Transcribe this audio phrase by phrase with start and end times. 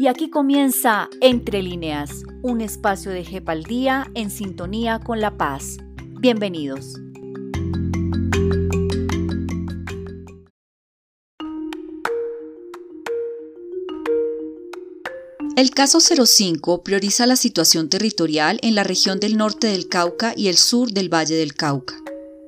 [0.00, 5.36] Y aquí comienza Entre líneas, un espacio de JEP al día en sintonía con la
[5.36, 5.78] paz.
[6.20, 6.94] Bienvenidos.
[15.56, 20.46] El caso 05 prioriza la situación territorial en la región del norte del Cauca y
[20.46, 21.96] el sur del Valle del Cauca.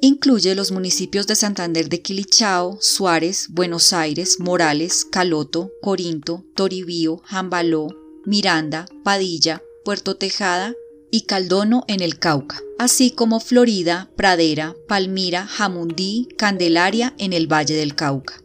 [0.00, 7.88] Incluye los municipios de Santander de Quilichao, Suárez, Buenos Aires, Morales, Caloto, Corinto, Toribío, Jambaló,
[8.24, 10.72] Miranda, Padilla, Puerto Tejada
[11.10, 17.74] y Caldono en el Cauca, así como Florida, Pradera, Palmira, Jamundí, Candelaria en el Valle
[17.74, 18.40] del Cauca.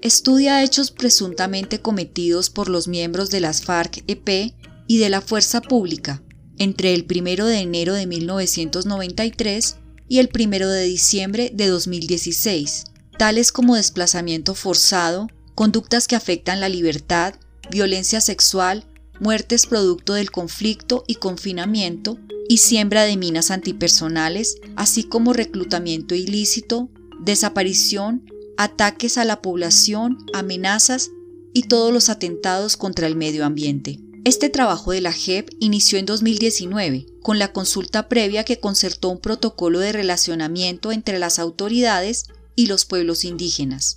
[0.00, 4.54] Estudia hechos presuntamente cometidos por los miembros de las FARC-EP
[4.86, 6.22] y de la Fuerza Pública
[6.58, 9.76] entre el 1 de enero de 1993
[10.12, 12.84] y el 1 de diciembre de 2016,
[13.16, 17.36] tales como desplazamiento forzado, conductas que afectan la libertad,
[17.70, 18.84] violencia sexual,
[19.20, 26.90] muertes producto del conflicto y confinamiento, y siembra de minas antipersonales, así como reclutamiento ilícito,
[27.24, 31.10] desaparición, ataques a la población, amenazas
[31.54, 33.98] y todos los atentados contra el medio ambiente.
[34.24, 39.18] Este trabajo de la JEP inició en 2019, con la consulta previa que concertó un
[39.18, 43.96] protocolo de relacionamiento entre las autoridades y los pueblos indígenas.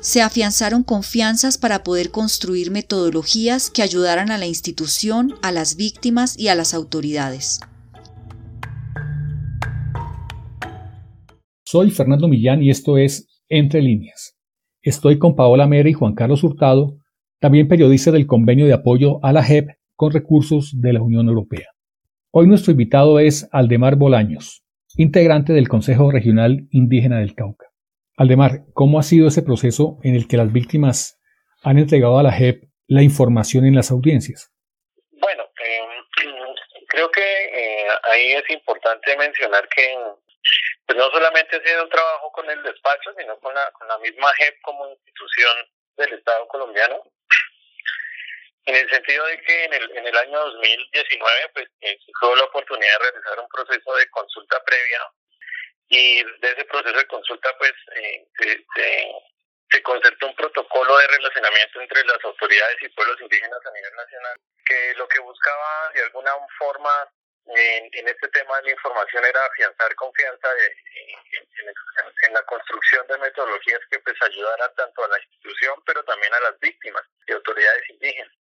[0.00, 6.36] Se afianzaron confianzas para poder construir metodologías que ayudaran a la institución, a las víctimas
[6.36, 7.60] y a las autoridades.
[11.64, 14.34] Soy Fernando Millán y esto es Entre líneas.
[14.82, 16.96] Estoy con Paola Mera y Juan Carlos Hurtado
[17.40, 21.68] también periodista del convenio de apoyo a la JEP con recursos de la Unión Europea.
[22.30, 24.62] Hoy nuestro invitado es Aldemar Bolaños,
[24.96, 27.66] integrante del Consejo Regional Indígena del Cauca.
[28.18, 31.18] Aldemar, ¿cómo ha sido ese proceso en el que las víctimas
[31.62, 34.52] han entregado a la JEP la información en las audiencias?
[35.12, 35.80] Bueno, eh,
[36.88, 39.96] creo que eh, ahí es importante mencionar que
[40.84, 43.98] pues no solamente ha sido un trabajo con el despacho, sino con la, con la
[43.98, 45.56] misma JEP como institución
[45.96, 47.02] del Estado colombiano,
[48.80, 52.98] el sentido de que en el, en el año 2019 pues eh, tuvo la oportunidad
[52.98, 55.00] de realizar un proceso de consulta previa
[55.88, 58.64] y de ese proceso de consulta pues eh, se,
[59.70, 64.36] se, concertó un protocolo de relacionamiento entre las autoridades y pueblos indígenas a nivel nacional
[64.64, 66.90] que lo que buscaba de alguna forma
[67.46, 70.48] en, en este tema de la información era afianzar confianza
[72.26, 76.40] en, la construcción de metodologías que pues ayudaran tanto a la institución pero también a
[76.40, 78.39] las víctimas y autoridades indígenas.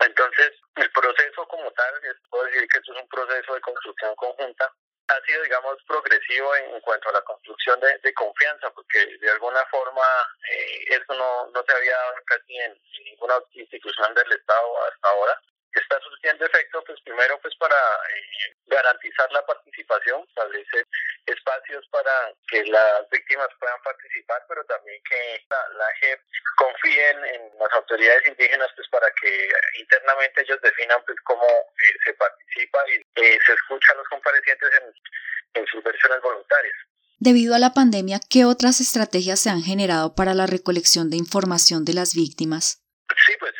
[0.00, 1.94] Entonces, el proceso como tal,
[2.30, 4.72] puedo decir que esto es un proceso de construcción conjunta,
[5.08, 10.02] ha sido, digamos, progresivo en, cuanto a la construcción de, confianza, porque de alguna forma
[10.50, 15.40] eh, eso no, no se había dado casi en ninguna institución del Estado hasta ahora
[15.78, 20.84] está surgiendo efecto, pues primero pues para eh, garantizar la participación, establecer
[21.26, 26.20] espacios para que las víctimas puedan participar, pero también que la, la JEP
[26.56, 29.48] confíen en las autoridades indígenas pues para que
[29.78, 34.70] internamente ellos definan pues cómo eh, se participa y eh, se escucha a los comparecientes
[34.82, 36.76] en, en sus versiones voluntarias.
[37.18, 41.84] Debido a la pandemia, ¿qué otras estrategias se han generado para la recolección de información
[41.84, 42.82] de las víctimas?
[43.26, 43.52] Sí, pues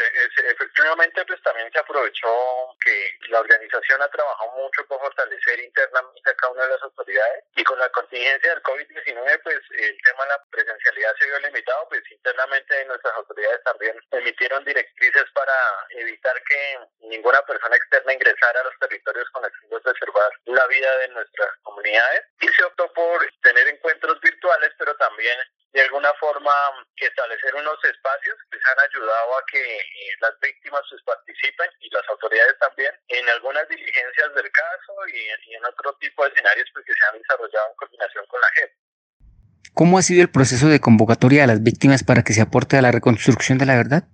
[0.81, 6.35] efectivamente pues también se aprovechó que la organización ha trabajado mucho por fortalecer internamente a
[6.35, 7.45] cada una de las autoridades.
[7.57, 11.87] Y con la contingencia del COVID-19 pues el tema de la presencialidad se vio limitado,
[11.89, 15.53] pues internamente nuestras autoridades también emitieron directrices para
[15.91, 20.67] evitar que ninguna persona externa ingresara a los territorios con el fin de preservar la
[20.67, 22.25] vida de nuestras comunidades.
[22.41, 25.39] Y se optó por tener encuentros virtuales pero también
[25.73, 26.53] de alguna forma
[26.97, 32.09] establecer unos espacios que han ayudado a que eh, las víctimas pues, participen y las
[32.09, 36.95] autoridades también en algunas diligencias del caso y, en otro tipo de escenarios pues, que
[36.95, 38.73] se han desarrollado en coordinación con la JEP.
[39.75, 42.83] ¿Cómo ha sido el proceso de convocatoria a las víctimas para que se aporte a
[42.83, 44.05] la reconstrucción de la verdad?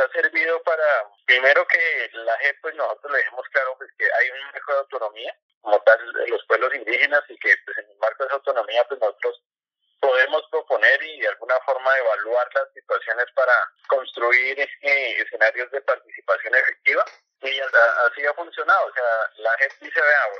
[0.00, 4.30] ha servido para, primero que la JEP, pues nosotros le dejemos claro pues, que hay
[4.30, 7.98] un marco de autonomía, como tal, de los pueblos indígenas y que pues, en el
[7.98, 9.42] marco de esa autonomía pues nosotros
[10.00, 13.52] podemos proponer y de alguna forma evaluar las situaciones para
[13.86, 17.04] construir eh, escenarios de participación efectiva
[17.42, 18.86] y así ha funcionado.
[18.86, 19.04] O sea,
[19.38, 19.56] la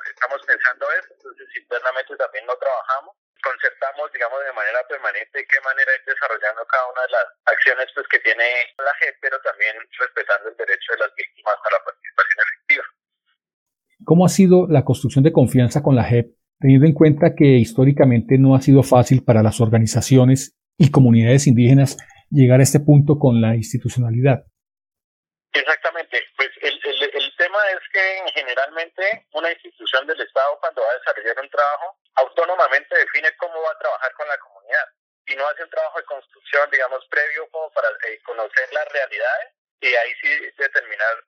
[0.09, 5.91] estamos pensando eso, entonces internamente también lo trabajamos, concertamos, digamos, de manera permanente qué manera
[5.97, 8.45] ir desarrollando cada una de las acciones pues que tiene
[8.77, 12.85] la JEP, pero también respetando el derecho de las víctimas a la participación efectiva.
[14.05, 18.37] ¿Cómo ha sido la construcción de confianza con la JEP teniendo en cuenta que históricamente
[18.39, 21.97] no ha sido fácil para las organizaciones y comunidades indígenas
[22.31, 24.45] llegar a este punto con la institucionalidad.
[25.53, 30.91] Exactamente, pues el, el, el, tema es que generalmente una institución del Estado cuando va
[30.91, 34.89] a desarrollar un trabajo autónomamente define cómo va a trabajar con la comunidad
[35.27, 39.55] y no hace un trabajo de construcción, digamos, previo como para eh, conocer las realidades
[39.81, 40.29] y ahí sí
[40.59, 41.25] determinar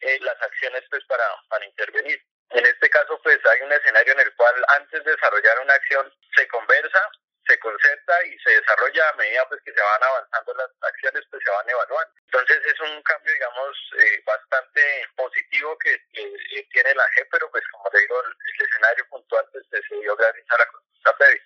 [0.00, 2.20] eh, las acciones pues para, para intervenir.
[2.50, 6.12] En este caso pues hay un escenario en el cual antes de desarrollar una acción
[6.36, 7.10] se conversa,
[7.46, 11.42] se concerta y se desarrolla a medida pues que se van avanzando las acciones pues
[11.44, 12.14] se van evaluando.
[12.26, 16.00] Entonces es un cambio digamos eh, bastante positivo que,
[16.70, 20.46] tiene la G, pero pues como le digo el, escenario puntual pues se dio gracias
[20.50, 21.42] a la consulta previa.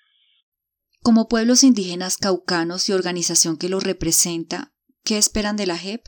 [1.09, 4.77] Como pueblos indígenas caucanos y organización que los representa,
[5.09, 6.05] ¿qué esperan de la JEP?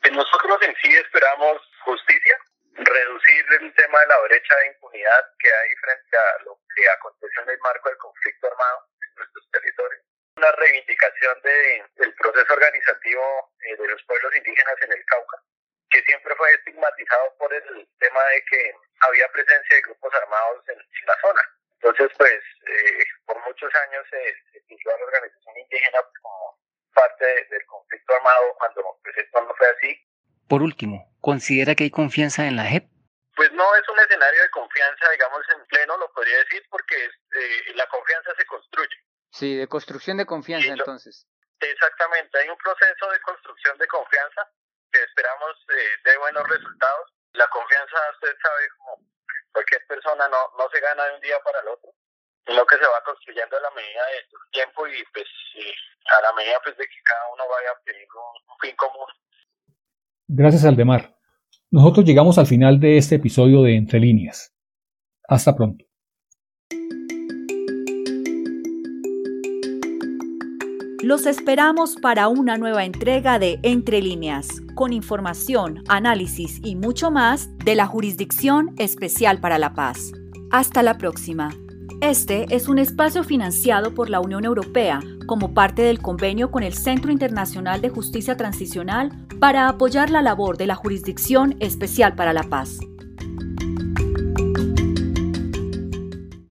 [0.00, 2.36] Pues nosotros en sí esperamos justicia,
[2.72, 7.42] reducir el tema de la brecha de impunidad que hay frente a lo que aconteció
[7.44, 10.02] en el marco del conflicto armado en nuestros territorios.
[10.40, 15.36] Una reivindicación de, del proceso organizativo eh, de los pueblos indígenas en el Cauca,
[15.92, 18.72] que siempre fue estigmatizado por el tema de que
[19.04, 21.42] había presencia de grupos armados en, la zona.
[21.82, 26.58] Entonces, pues, eh, por muchos años se, se a la organización indígena como
[26.94, 29.98] parte del conflicto armado cuando pues, esto no fue así
[30.52, 32.84] por último, ¿considera que hay confianza en la JEP?
[33.34, 37.72] Pues no es un escenario de confianza, digamos, en pleno, lo podría decir, porque eh,
[37.74, 38.96] la confianza se construye.
[39.30, 41.26] Sí, de construcción de confianza, entonces.
[41.58, 44.46] Exactamente, hay un proceso de construcción de confianza
[44.92, 47.08] que esperamos eh, de buenos resultados.
[47.32, 48.98] La confianza, usted sabe, como
[49.52, 51.90] cualquier persona, no, no se gana de un día para el otro,
[52.46, 55.28] sino que se va construyendo a la medida del tiempo y pues
[56.18, 58.18] a la medida pues de que cada uno vaya obteniendo
[58.48, 59.06] un fin común
[60.34, 61.14] Gracias Aldemar.
[61.70, 64.54] Nosotros llegamos al final de este episodio de Entre líneas.
[65.28, 65.84] Hasta pronto.
[71.02, 74.46] Los esperamos para una nueva entrega de Entre líneas,
[74.76, 80.12] con información, análisis y mucho más de la Jurisdicción Especial para la Paz.
[80.52, 81.50] Hasta la próxima.
[82.00, 86.72] Este es un espacio financiado por la Unión Europea como parte del convenio con el
[86.72, 92.44] Centro Internacional de Justicia Transicional para apoyar la labor de la Jurisdicción Especial para la
[92.44, 92.78] Paz.